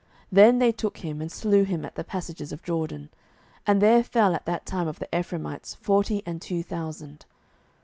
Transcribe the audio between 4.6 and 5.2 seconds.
time of the